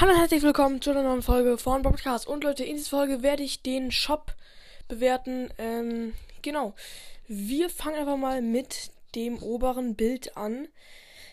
Hallo 0.00 0.12
und 0.12 0.18
herzlich 0.18 0.42
willkommen 0.42 0.80
zu 0.80 0.92
einer 0.92 1.02
neuen 1.02 1.20
Folge 1.20 1.58
von 1.58 1.82
Podcast. 1.82 2.26
Und 2.26 2.42
Leute, 2.42 2.64
in 2.64 2.76
dieser 2.76 2.88
Folge 2.88 3.22
werde 3.22 3.42
ich 3.42 3.60
den 3.60 3.92
Shop 3.92 4.34
bewerten. 4.88 5.50
Ähm, 5.58 6.14
genau. 6.40 6.72
Wir 7.28 7.68
fangen 7.68 7.98
einfach 7.98 8.16
mal 8.16 8.40
mit 8.40 8.92
dem 9.14 9.42
oberen 9.42 9.96
Bild 9.96 10.38
an. 10.38 10.68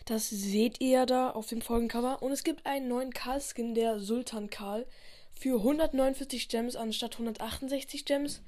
Das 0.03 0.29
seht 0.29 0.81
ihr 0.81 1.05
da 1.05 1.29
auf 1.29 1.47
dem 1.47 1.61
Folgencover. 1.61 2.21
Und 2.21 2.33
es 2.33 2.43
gibt 2.43 2.65
einen 2.65 2.89
neuen 2.89 3.13
Karl-Skin, 3.13 3.73
der 3.73 4.01
Sultan 4.01 4.49
Karl, 4.49 4.85
für 5.31 5.59
149 5.59 6.49
Gems 6.49 6.75
anstatt 6.75 7.13
168 7.13 8.03
Gems. 8.03 8.41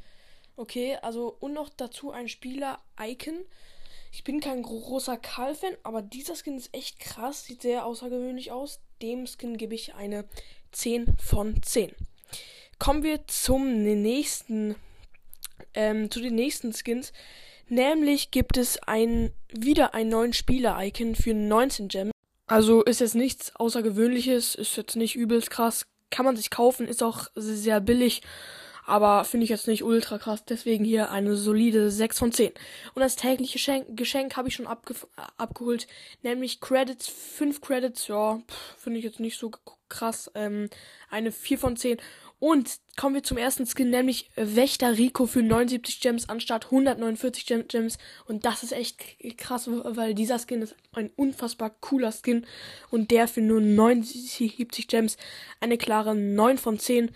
Okay, 0.57 0.97
also 1.01 1.37
und 1.39 1.53
noch 1.53 1.69
dazu 1.69 2.11
ein 2.11 2.27
Spieler-Icon. 2.27 3.45
Ich 4.11 4.23
bin 4.23 4.39
kein 4.39 4.63
großer 4.63 5.17
Karl-Fan, 5.17 5.75
aber 5.83 6.01
dieser 6.01 6.35
Skin 6.35 6.57
ist 6.57 6.73
echt 6.73 6.99
krass, 6.99 7.45
sieht 7.45 7.61
sehr 7.61 7.85
außergewöhnlich 7.85 8.51
aus. 8.51 8.79
Dem 9.01 9.27
Skin 9.27 9.57
gebe 9.57 9.75
ich 9.75 9.93
eine 9.93 10.25
10 10.71 11.15
von 11.17 11.61
10. 11.61 11.91
Kommen 12.79 13.03
wir 13.03 13.27
zum 13.27 13.83
nächsten, 13.83 14.75
ähm, 15.73 16.09
zu 16.09 16.21
den 16.21 16.35
nächsten 16.35 16.73
Skins. 16.73 17.13
Nämlich 17.67 18.31
gibt 18.31 18.57
es 18.57 18.81
ein, 18.83 19.31
wieder 19.49 19.93
einen 19.93 20.09
neuen 20.09 20.33
Spieler-Icon 20.33 21.15
für 21.15 21.33
19 21.33 21.87
Gems. 21.87 22.11
Also 22.47 22.83
ist 22.83 22.99
jetzt 22.99 23.15
nichts 23.15 23.55
Außergewöhnliches, 23.55 24.55
ist 24.55 24.75
jetzt 24.75 24.95
nicht 24.95 25.15
übelst 25.15 25.51
krass. 25.51 25.85
Kann 26.09 26.25
man 26.25 26.35
sich 26.35 26.49
kaufen, 26.49 26.87
ist 26.87 27.03
auch 27.03 27.27
sehr 27.35 27.79
billig 27.79 28.23
aber 28.89 29.23
finde 29.23 29.43
ich 29.43 29.49
jetzt 29.49 29.67
nicht 29.67 29.83
ultra 29.83 30.17
krass. 30.17 30.43
Deswegen 30.45 30.83
hier 30.83 31.11
eine 31.11 31.35
solide 31.35 31.91
6 31.91 32.19
von 32.19 32.31
10. 32.31 32.51
Und 32.93 33.01
das 33.01 33.15
tägliche 33.15 33.53
Geschenk, 33.53 33.85
Geschenk 33.95 34.35
habe 34.35 34.47
ich 34.47 34.55
schon 34.55 34.67
abge 34.67 34.95
abgeholt. 35.37 35.87
Nämlich 36.23 36.59
Credits, 36.59 37.07
5 37.07 37.61
Credits. 37.61 38.07
Ja, 38.07 38.41
finde 38.77 38.99
ich 38.99 39.05
jetzt 39.05 39.19
nicht 39.19 39.37
so 39.37 39.51
krass. 39.89 40.31
Ähm, 40.35 40.69
eine 41.09 41.31
4 41.31 41.59
von 41.59 41.77
10. 41.77 41.97
Und 42.39 42.79
kommen 42.95 43.15
wir 43.15 43.23
zum 43.23 43.37
ersten 43.37 43.65
Skin, 43.65 43.89
nämlich 43.89 44.29
Wächter 44.35 44.97
Rico 44.97 45.25
für 45.25 45.43
79 45.43 45.99
Gems 45.99 46.29
anstatt 46.29 46.65
149 46.65 47.67
Gems. 47.67 47.97
Und 48.25 48.45
das 48.45 48.63
ist 48.63 48.71
echt 48.71 48.97
krass, 49.37 49.69
weil 49.69 50.13
dieser 50.13 50.39
Skin 50.39 50.61
ist 50.61 50.75
ein 50.93 51.11
unfassbar 51.17 51.69
cooler 51.81 52.13
Skin. 52.13 52.47
Und 52.89 53.11
der 53.11 53.27
für 53.27 53.41
nur 53.41 53.59
79 53.59 54.87
Gems 54.87 55.17
eine 55.59 55.77
klare 55.77 56.15
9 56.15 56.57
von 56.57 56.79
10. 56.79 57.11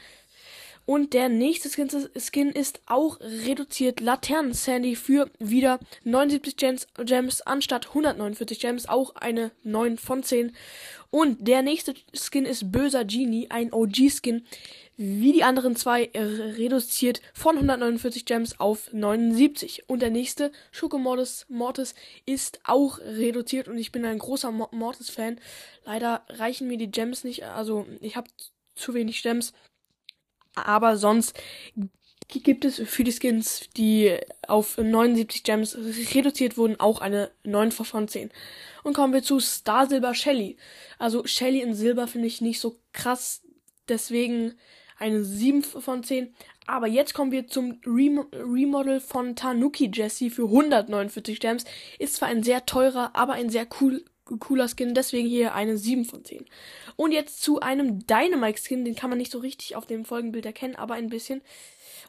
Und 0.86 1.14
der 1.14 1.30
nächste 1.30 1.70
Skin, 1.70 2.52
ist 2.52 2.81
auch 2.88 3.20
reduziert. 3.22 4.02
Laternen 4.02 4.53
Sandy 4.53 4.95
für 4.95 5.30
wieder 5.40 5.80
79 6.03 6.58
Gems, 6.58 6.88
Gems 7.06 7.42
anstatt 7.42 7.88
149 7.88 8.59
Gems. 8.59 8.90
Auch 8.90 9.16
eine 9.16 9.52
9 9.64 9.98
von 9.98 10.23
10. 10.23 10.53
Und 11.09 11.48
der 11.48 11.62
nächste 11.62 11.94
Skin 12.14 12.45
ist 12.45 12.72
Böser 12.72 13.06
Genie, 13.06 13.48
ein 13.50 13.72
OG-Skin. 13.72 14.44
Wie 14.98 15.31
die 15.31 15.44
anderen 15.44 15.75
zwei 15.75 16.12
reduziert 16.14 17.22
von 17.34 17.56
149 17.56 18.25
Gems 18.25 18.59
auf 18.59 18.92
79. 18.92 19.88
Und 19.88 20.02
der 20.02 20.09
nächste, 20.09 20.52
Schoko 20.72 20.97
Mortis, 20.97 21.45
Mortis, 21.50 21.95
ist 22.25 22.59
auch 22.64 23.00
reduziert 23.00 23.68
und 23.68 23.78
ich 23.78 23.92
bin 23.92 24.06
ein 24.06 24.20
großer 24.20 24.52
Mortis-Fan. 24.52 25.40
Leider 25.86 26.23
reichen 26.30 26.68
mir 26.68 26.78
die 26.78 26.92
Gems 26.92 27.23
nicht, 27.23 27.44
also 27.44 27.88
ich 28.02 28.16
habe 28.16 28.30
zu 28.75 28.94
wenig 28.94 29.23
Gems. 29.23 29.53
Aber 30.56 30.98
sonst 30.98 31.40
gibt 32.28 32.66
es 32.66 32.78
für 32.78 33.04
die 33.04 33.12
Skins, 33.12 33.70
die 33.76 34.18
auf 34.48 34.78
79 34.78 35.44
Gems 35.44 35.78
reduziert 36.16 36.58
wurden, 36.58 36.80
auch 36.80 37.02
eine 37.02 37.32
9 37.44 37.72
von 37.72 38.08
10. 38.08 38.32
Und 38.84 38.94
kommen 38.94 39.14
wir 39.14 39.24
zu 39.24 39.40
Star 39.40 39.88
Silber 39.88 40.14
Shelly. 40.16 40.58
Also 40.98 41.26
Shelly 41.26 41.62
in 41.62 41.74
Silber 41.74 42.08
finde 42.08 42.28
ich 42.28 42.42
nicht 42.42 42.59
so 42.59 42.80
krass, 42.92 43.42
deswegen 43.88 44.54
eine 44.98 45.24
7 45.24 45.64
von 45.64 46.04
10. 46.04 46.34
Aber 46.66 46.88
jetzt 46.88 47.14
kommen 47.14 47.31
wir 47.31 47.48
zum 47.48 47.81
Rem 47.86 48.26
Remodel 48.31 49.02
von 49.02 49.36
Tanuki 49.36 49.92
Jessie 49.94 50.30
für 50.30 50.46
149 50.46 51.40
Gems. 51.40 51.66
Ist 52.00 52.16
zwar 52.16 52.30
ein 52.30 52.44
sehr 52.44 52.66
teurer, 52.66 53.12
aber 53.13 53.34
ein 53.34 53.50
sehr 53.50 53.68
cool, 53.81 54.06
cooler 54.39 54.67
Skin, 54.67 54.94
deswegen 54.94 55.27
hier 55.27 55.53
eine 55.55 55.77
7 55.77 56.05
von 56.05 56.23
10. 56.23 56.45
Und 56.95 57.11
jetzt 57.11 57.41
zu 57.41 57.59
einem 57.59 58.05
Dynamite 58.05 58.61
Skin, 58.61 58.85
den 58.85 58.95
kann 58.95 59.09
man 59.09 59.19
nicht 59.19 59.31
so 59.31 59.39
richtig 59.39 59.75
auf 59.75 59.85
dem 59.85 60.05
Folgenbild 60.05 60.45
erkennen, 60.45 60.75
aber 60.75 60.95
ein 60.95 61.09
bisschen. 61.09 61.41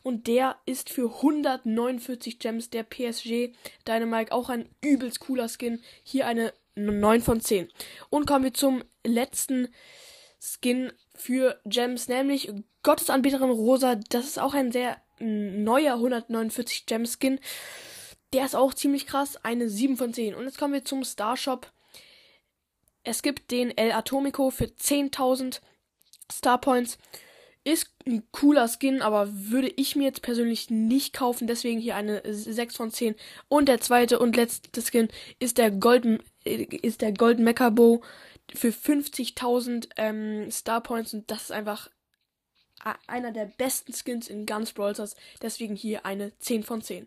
Und 0.03 0.27
der 0.27 0.57
ist 0.67 0.91
für 0.91 1.15
149 1.17 2.39
Gems 2.39 2.71
der 2.71 2.83
PSG 2.83 3.53
Dynamite, 3.89 4.33
auch 4.33 4.51
ein 4.51 4.69
übelst 4.83 5.21
cooler 5.21 5.49
Skin. 5.49 5.81
Hier 6.03 6.27
eine 6.27 6.53
9 6.75 7.23
von 7.23 7.41
10. 7.41 7.69
Und 8.11 8.27
kommen 8.27 8.45
wir 8.45 8.55
zum 8.55 8.85
letzten 9.05 9.69
Skin 10.41 10.93
für 11.15 11.59
Gems, 11.65 12.09
nämlich 12.09 12.53
Gottesanbeterin 12.83 13.51
Rosa. 13.51 13.97
Das 14.11 14.27
ist 14.27 14.39
auch 14.39 14.53
ein 14.55 14.73
sehr 14.73 14.99
neuer 15.21 15.95
149 15.95 16.87
Gem 16.87 17.07
Skin. 17.07 17.41
Der 18.33 18.45
ist 18.45 18.57
auch 18.57 18.75
ziemlich 18.75 19.07
krass, 19.07 19.39
eine 19.43 19.69
7 19.69 19.97
von 19.97 20.13
10. 20.13 20.35
Und 20.35 20.45
jetzt 20.45 20.59
kommen 20.59 20.75
wir 20.75 20.85
zum 20.85 21.05
Starshop. 21.05 21.73
Es 23.05 23.23
gibt 23.23 23.51
den 23.51 23.77
El 23.77 23.93
Atomico 23.93 24.51
für 24.51 24.65
10.000 24.65 25.61
Star 26.33 26.61
Points. 26.61 26.99
Ist 27.63 27.95
ein 28.07 28.23
cooler 28.31 28.69
Skin, 28.69 29.01
aber 29.01 29.29
würde 29.33 29.73
ich 29.77 29.97
mir 29.97 30.05
jetzt 30.05 30.21
persönlich 30.21 30.69
nicht 30.69 31.15
kaufen. 31.15 31.47
Deswegen 31.47 31.81
hier 31.81 31.97
eine 31.97 32.21
6 32.25 32.77
von 32.77 32.91
10. 32.91 33.15
Und 33.49 33.69
der 33.69 33.81
zweite 33.81 34.19
und 34.19 34.37
letzte 34.37 34.83
Skin 34.83 35.09
ist 35.39 35.57
der 35.57 35.71
Golden, 35.71 36.23
ist 36.45 37.01
der 37.01 37.13
Golden 37.13 37.45
Mecha 37.45 37.71
Bow 37.71 38.03
für 38.55 38.69
50.000 38.69 39.89
ähm, 39.97 40.51
Star 40.51 40.83
Points. 40.83 41.15
Und 41.15 41.31
das 41.31 41.45
ist 41.45 41.53
einfach 41.53 41.89
einer 43.07 43.33
der 43.33 43.47
besten 43.47 43.93
Skins 43.93 44.29
in 44.29 44.47
ganz 44.47 44.73
Brawl 44.73 44.95
Stars. 44.95 45.17
Deswegen 45.41 45.77
hier 45.77 46.05
eine 46.05 46.37
10 46.39 46.63
von 46.63 46.83
10. 46.83 47.07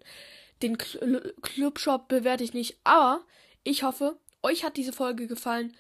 Den 0.62 0.78
Clubshop 0.78 2.08
bewerte 2.08 2.44
ich 2.44 2.54
nicht, 2.54 2.80
aber 2.84 3.24
ich 3.64 3.84
hoffe, 3.84 4.18
euch 4.44 4.64
hat 4.64 4.78
diese 4.78 4.94
Folge 4.94 5.28
gefallen. 5.28 5.76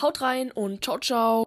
Haut 0.00 0.20
rein 0.20 0.52
und 0.52 0.84
ciao, 0.84 0.98
ciao. 0.98 1.45